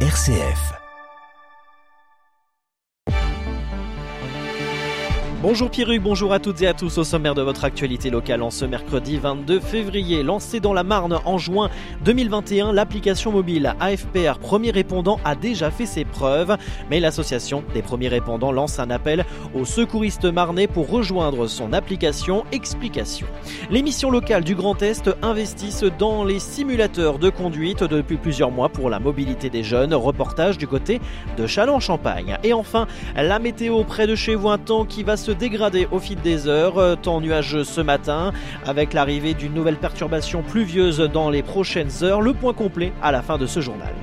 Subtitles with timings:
[0.00, 0.85] RCF.
[5.48, 8.50] Bonjour Pierru, bonjour à toutes et à tous au sommaire de votre actualité locale en
[8.50, 10.24] ce mercredi 22 février.
[10.24, 11.70] Lancée dans la Marne en juin
[12.04, 16.56] 2021, l'application mobile AFPR Premier Répondant a déjà fait ses preuves,
[16.90, 19.24] mais l'association des premiers répondants lance un appel
[19.54, 23.28] aux secouristes marnais pour rejoindre son application Explication.
[23.70, 28.68] Les missions locales du Grand Est investissent dans les simulateurs de conduite depuis plusieurs mois
[28.68, 29.94] pour la mobilité des jeunes.
[29.94, 31.00] Reportage du côté
[31.36, 32.36] de Châlons-Champagne.
[32.42, 35.98] Et enfin, la météo près de chez vous, un temps qui va se dégrader au
[35.98, 36.78] fil des heures.
[36.78, 38.32] Euh, temps nuageux ce matin,
[38.66, 42.20] avec l'arrivée d'une nouvelle perturbation pluvieuse dans les prochaines heures.
[42.20, 43.94] Le point complet à la fin de ce journal.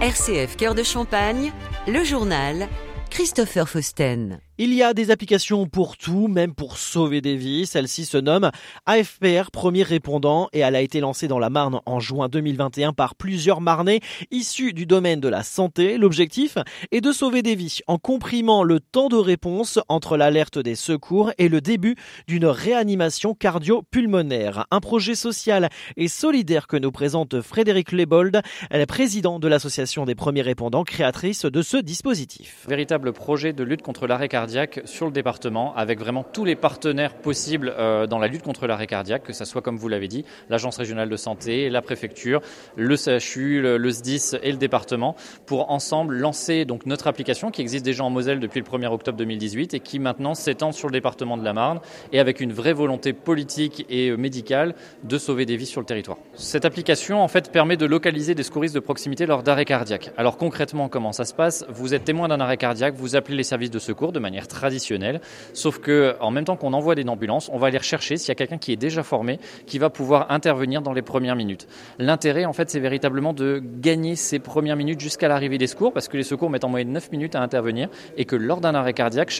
[0.00, 1.52] RCF Cœur de Champagne,
[1.86, 2.68] le journal
[3.10, 4.40] Christopher Fausten.
[4.58, 7.66] Il y a des applications pour tout, même pour sauver des vies.
[7.66, 8.50] Celle-ci se nomme
[8.86, 13.16] AFPR Premier Répondant et elle a été lancée dans la Marne en juin 2021 par
[13.16, 14.00] plusieurs Marnais
[14.30, 15.98] issus du domaine de la santé.
[15.98, 16.56] L'objectif
[16.90, 21.32] est de sauver des vies en comprimant le temps de réponse entre l'alerte des secours
[21.36, 21.94] et le début
[22.26, 24.64] d'une réanimation cardio-pulmonaire.
[24.70, 28.40] Un projet social et solidaire que nous présente Frédéric Lebold,
[28.88, 32.64] président de l'association des premiers répondants, créatrice de ce dispositif.
[32.66, 34.45] Véritable projet de lutte contre l'arrêt cardiaque
[34.84, 38.86] sur le département avec vraiment tous les partenaires possibles euh, dans la lutte contre l'arrêt
[38.86, 42.40] cardiaque, que ce soit comme vous l'avez dit, l'agence régionale de santé, la préfecture,
[42.76, 47.84] le CHU, le, SDIS et le département pour ensemble lancer donc notre application qui existe
[47.84, 51.36] déjà en Moselle depuis le 1er octobre 2018 et qui maintenant s'étend sur le département
[51.36, 51.80] de la Marne
[52.12, 54.74] et avec une vraie volonté politique et euh, médicale
[55.04, 56.18] de sauver des vies sur le territoire.
[56.34, 60.12] Cette application en fait permet de localiser des secouristes de proximité lors d'arrêt cardiaque.
[60.16, 61.64] Alors concrètement comment ça se passe?
[61.68, 65.20] Vous êtes témoin d'un arrêt cardiaque, vous appelez les services de secours de manière traditionnelle.
[65.52, 68.32] Sauf que, en même temps qu'on envoie des ambulances, on va aller rechercher s'il y
[68.32, 71.66] a quelqu'un qui est déjà formé, qui va pouvoir intervenir dans les premières minutes.
[71.98, 76.08] L'intérêt, en fait, c'est véritablement de gagner ces premières minutes jusqu'à l'arrivée des secours, parce
[76.08, 78.92] que les secours mettent en moyenne 9 minutes à intervenir, et que lors d'un arrêt
[78.92, 79.30] cardiaque,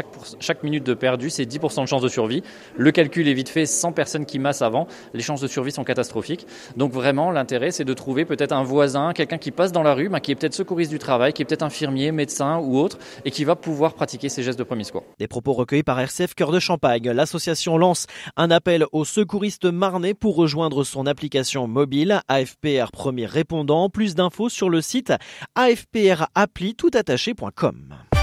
[0.40, 2.42] chaque, minute de perdu, c'est 10% de chance de survie.
[2.76, 5.84] Le calcul est vite fait, 100 personnes qui massent avant, les chances de survie sont
[5.84, 6.46] catastrophiques.
[6.76, 10.10] Donc vraiment, l'intérêt, c'est de trouver peut-être un voisin, quelqu'un qui passe dans la rue,
[10.20, 13.44] qui est peut-être secouriste du travail, qui est peut-être infirmier, médecin ou autre, et qui
[13.44, 14.84] va pouvoir pratiquer ces gestes de premier
[15.18, 17.10] des propos recueillis par RCF Cœur de Champagne.
[17.10, 23.90] L'association lance un appel aux secouristes marnais pour rejoindre son application mobile AFPR Premier Répondant.
[23.90, 25.12] Plus d'infos sur le site
[25.54, 28.15] afprappli.toutattaché.com.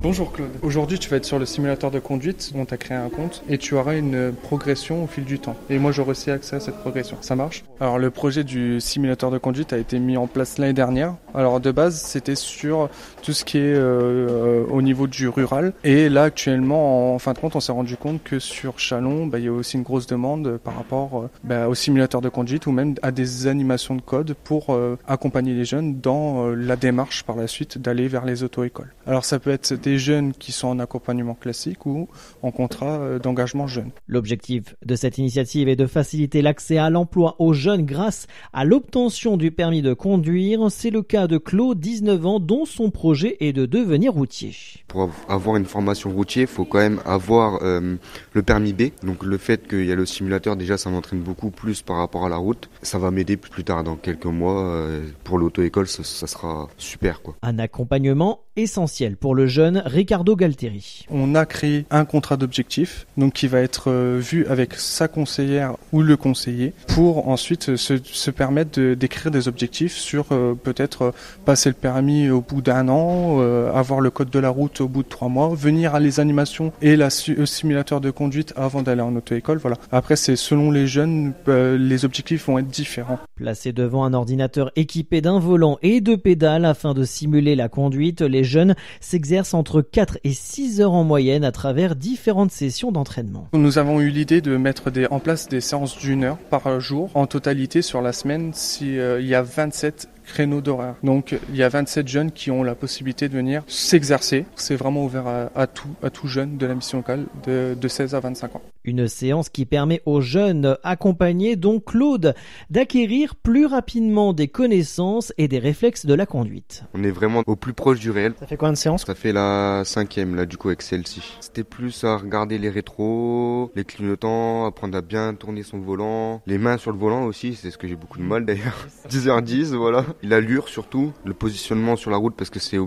[0.00, 0.50] Bonjour Claude.
[0.62, 3.42] Aujourd'hui, tu vas être sur le simulateur de conduite dont tu as créé un compte
[3.48, 5.56] et tu auras une progression au fil du temps.
[5.70, 7.16] Et moi, j'aurai aussi accès à cette progression.
[7.20, 7.64] Ça marche?
[7.80, 11.16] Alors, le projet du simulateur de conduite a été mis en place l'année dernière.
[11.34, 12.90] Alors, de base, c'était sur
[13.22, 15.72] tout ce qui est euh, au niveau du rural.
[15.82, 19.40] Et là, actuellement, en fin de compte, on s'est rendu compte que sur Chalon, bah,
[19.40, 22.68] il y a aussi une grosse demande par rapport euh, bah, au simulateur de conduite
[22.68, 27.24] ou même à des animations de code pour euh, accompagner les jeunes dans la démarche
[27.24, 28.94] par la suite d'aller vers les auto-écoles.
[29.04, 32.08] Alors, ça peut être des jeunes qui sont en accompagnement classique ou
[32.42, 33.90] en contrat euh, d'engagement jeune.
[34.06, 39.36] L'objectif de cette initiative est de faciliter l'accès à l'emploi aux jeunes grâce à l'obtention
[39.38, 40.70] du permis de conduire.
[40.70, 44.54] C'est le cas de Claude, 19 ans, dont son projet est de devenir routier.
[44.88, 47.96] Pour avoir une formation routier, il faut quand même avoir euh,
[48.32, 48.90] le permis B.
[49.02, 52.26] Donc le fait qu'il y a le simulateur, déjà, ça m'entraîne beaucoup plus par rapport
[52.26, 52.68] à la route.
[52.82, 54.62] Ça va m'aider plus tard, dans quelques mois.
[54.62, 57.22] Euh, pour l'auto-école, ça, ça, sera super.
[57.22, 57.36] Quoi.
[57.42, 61.06] Un accompagnement essentiel pour le jeune Ricardo Galtieri.
[61.10, 65.76] On a créé un contrat d'objectif, donc qui va être euh, vu avec sa conseillère
[65.92, 71.10] ou le conseiller, pour ensuite se, se permettre d'écrire des objectifs sur euh, peut-être euh,
[71.44, 73.38] passer le permis au bout d'un an,
[73.74, 76.72] avoir le code de la route au bout de trois mois, venir à les animations
[76.82, 79.58] et la, le simulateur de conduite avant d'aller en auto-école.
[79.58, 79.76] Voilà.
[79.92, 83.18] Après, c'est selon les jeunes, les objectifs vont être différents.
[83.36, 88.22] Placé devant un ordinateur équipé d'un volant et de pédales afin de simuler la conduite,
[88.22, 93.48] les jeunes s'exercent entre 4 et 6 heures en moyenne à travers différentes sessions d'entraînement.
[93.52, 97.26] Nous avons eu l'idée de mettre en place des séances d'une heure par jour en
[97.26, 100.94] totalité sur la semaine s'il euh, y a 27 créneaux d'horaire.
[101.02, 104.44] Donc il y a 27 jeunes qui ont la possibilité de venir s'exercer.
[104.54, 108.14] C'est vraiment ouvert à, tout, à tout jeune de la mission locale de, de 16
[108.14, 108.62] à 25 ans.
[108.84, 112.34] Une séance qui permet aux jeunes accompagnés, dont Claude,
[112.70, 116.84] d'acquérir plus rapidement des connaissances et des réflexes de la conduite.
[116.94, 118.34] On est vraiment au plus proche du réel.
[118.38, 121.36] Ça fait combien de séances Ça fait la cinquième là du coup avec celle-ci.
[121.40, 126.58] C'était plus à regarder les rétros, les clignotants, apprendre à bien tourner son volant, les
[126.58, 128.86] mains sur le volant aussi, c'est ce que j'ai beaucoup de mal d'ailleurs.
[129.10, 132.78] 10h10 voilà l'allure surtout, le positionnement sur la route parce que c'est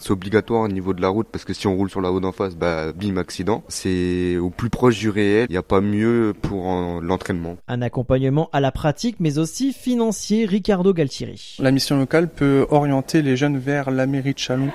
[0.00, 2.24] C'est obligatoire au niveau de la route parce que si on roule sur la route
[2.24, 3.64] en face, bah, bim, accident.
[3.68, 5.46] C'est au plus proche du réel.
[5.48, 6.66] Il n'y a pas mieux pour
[7.00, 7.56] l'entraînement.
[7.68, 11.56] Un accompagnement à la pratique, mais aussi financier, Ricardo Galtieri.
[11.58, 14.70] La mission locale peut orienter les jeunes vers la mairie de Chalon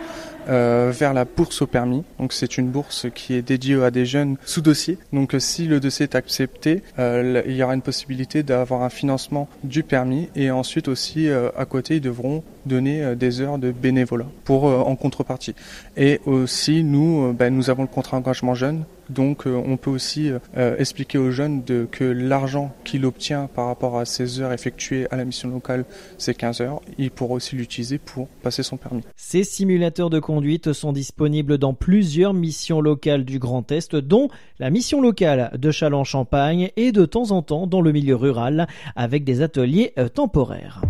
[0.50, 2.04] euh, vers la bourse au permis.
[2.20, 4.98] Donc c'est une bourse qui est dédiée à des jeunes sous dossier.
[5.14, 9.48] Donc si le dossier est accepté, euh, il y aura une possibilité d'avoir un financement
[9.64, 14.28] du permis et ensuite aussi euh, à côté ils devront donner des heures de bénévolat
[14.44, 15.56] pour en contrepartie.
[15.98, 20.32] Et aussi nous, ben, nous avons le contrat engagement jeune donc euh, on peut aussi
[20.58, 25.18] euh, expliquer aux jeunes que l'argent qu'il obtient par rapport à ces heures effectuées à
[25.18, 25.86] la mission locale,
[26.18, 29.02] c'est 15 heures, il pourra aussi l'utiliser pour passer son permis.
[29.16, 34.30] Ces simulateurs de conduite sont disponibles dans plusieurs missions locales du Grand Est, dont
[34.60, 39.24] la mission locale de Châlons-Champagne et de temps en temps dans le milieu rural avec
[39.24, 40.82] des ateliers euh, temporaires.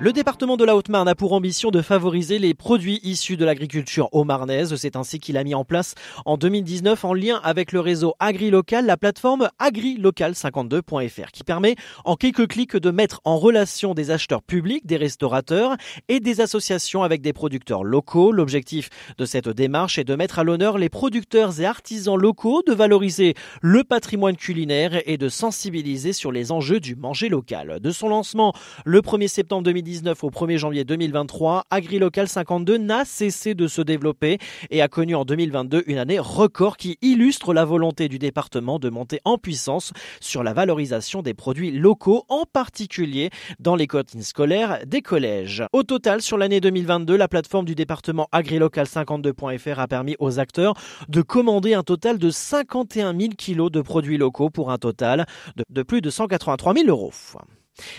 [0.00, 4.08] Le département de la Haute-Marne a pour ambition de favoriser les produits issus de l'agriculture
[4.10, 4.74] haut-marnaise.
[4.74, 5.94] C'est ainsi qu'il a mis en place
[6.26, 12.48] en 2019, en lien avec le réseau AgriLocal, la plateforme agrilocal52.fr qui permet en quelques
[12.48, 15.76] clics de mettre en relation des acheteurs publics, des restaurateurs
[16.08, 18.32] et des associations avec des producteurs locaux.
[18.32, 22.74] L'objectif de cette démarche est de mettre à l'honneur les producteurs et artisans locaux, de
[22.74, 27.78] valoriser le patrimoine culinaire et de sensibiliser sur les enjeux du manger local.
[27.80, 28.52] De son lancement
[28.84, 29.83] le 1er septembre 2019,
[30.22, 34.38] au 1er janvier 2023, AgriLocal 52 n'a cessé de se développer
[34.70, 38.88] et a connu en 2022 une année record qui illustre la volonté du département de
[38.88, 44.78] monter en puissance sur la valorisation des produits locaux, en particulier dans les cantines scolaires
[44.86, 45.64] des collèges.
[45.72, 50.74] Au total, sur l'année 2022, la plateforme du département agrilocal52.fr a permis aux acteurs
[51.08, 55.26] de commander un total de 51 000 kilos de produits locaux pour un total
[55.68, 57.12] de plus de 183 000 euros.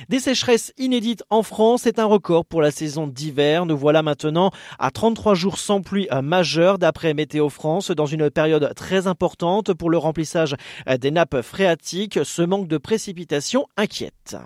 [0.09, 3.65] Des sécheresses inédites en France, c'est un record pour la saison d'hiver.
[3.65, 8.73] Nous voilà maintenant à 33 jours sans pluie majeure d'après Météo France dans une période
[8.75, 10.55] très importante pour le remplissage
[10.99, 12.19] des nappes phréatiques.
[12.23, 14.37] Ce manque de précipitations inquiète.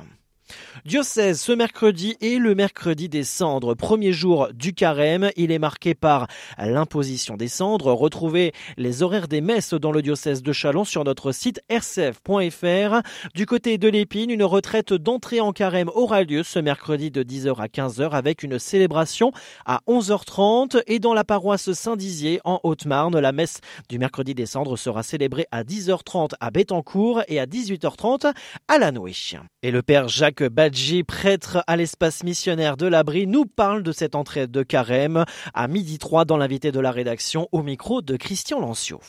[0.85, 5.29] Diocèse ce mercredi et le mercredi des cendres, premier jour du carême.
[5.35, 7.91] Il est marqué par l'imposition des cendres.
[7.91, 13.01] Retrouvez les horaires des messes dans le diocèse de Chalon sur notre site rcf.fr.
[13.35, 17.57] Du côté de l'épine, une retraite d'entrée en carême aura lieu ce mercredi de 10h
[17.57, 19.31] à 15h avec une célébration
[19.65, 23.59] à 11h30 et dans la paroisse Saint-Dizier en Haute-Marne, la messe
[23.89, 28.33] du mercredi des cendres sera célébrée à 10h30 à Bettencourt et à 18h30
[28.67, 29.13] à Lanoué.
[29.61, 34.15] Et le père Jacques Badji, prêtre à l'espace missionnaire de l'Abri, nous parle de cette
[34.15, 38.59] entrée de carême à midi 3 dans l'invité de la rédaction au micro de Christian
[38.59, 38.99] Lancio.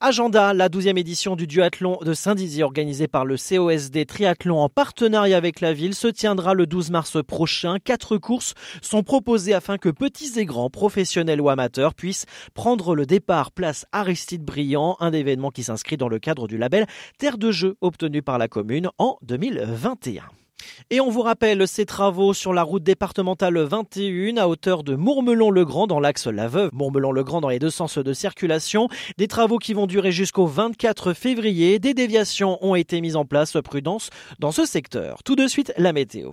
[0.00, 5.36] Agenda, la 12e édition du duathlon de Saint-Dizier organisée par le COSD Triathlon en partenariat
[5.36, 7.76] avec la ville se tiendra le 12 mars prochain.
[7.82, 13.06] Quatre courses sont proposées afin que petits et grands, professionnels ou amateurs, puissent prendre le
[13.06, 16.86] départ place Aristide Briand, un événement qui s'inscrit dans le cadre du label
[17.18, 20.22] Terre de jeu obtenu par la commune en 2021.
[20.90, 25.86] Et on vous rappelle ces travaux sur la route départementale 21 à hauteur de Mourmelon-le-Grand
[25.86, 28.88] dans l'axe La Veuve, Mourmelon-le-Grand dans les deux sens de circulation.
[29.18, 31.78] Des travaux qui vont durer jusqu'au 24 février.
[31.78, 33.56] Des déviations ont été mises en place.
[33.64, 35.22] Prudence dans ce secteur.
[35.22, 36.32] Tout de suite, la météo.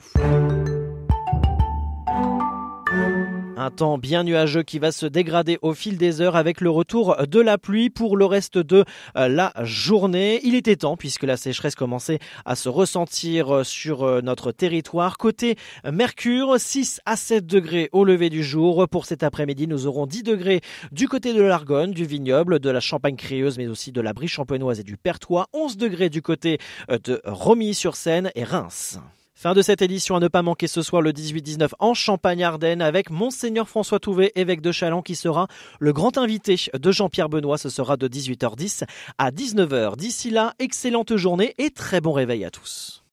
[3.61, 7.17] Un temps bien nuageux qui va se dégrader au fil des heures avec le retour
[7.27, 8.85] de la pluie pour le reste de
[9.17, 10.39] euh, la journée.
[10.43, 15.17] Il était temps puisque la sécheresse commençait à se ressentir euh, sur euh, notre territoire.
[15.17, 18.87] Côté Mercure, 6 à 7 degrés au lever du jour.
[18.87, 20.61] Pour cet après-midi, nous aurons 10 degrés
[20.93, 24.29] du côté de l'Argonne, du vignoble, de la Champagne créeuse, mais aussi de la Brie
[24.29, 25.47] champenoise et du Pertois.
[25.51, 28.99] 11 degrés du côté de Romilly-sur-Seine et Reims.
[29.41, 33.09] Fin de cette édition à ne pas manquer ce soir le 18-19 en Champagne-Ardenne avec
[33.09, 35.47] Monseigneur François Touvet, évêque de Chalon, qui sera
[35.79, 37.57] le grand invité de Jean-Pierre Benoît.
[37.57, 38.83] Ce sera de 18h10
[39.17, 39.95] à 19h.
[39.95, 43.05] D'ici là, excellente journée et très bon réveil à tous.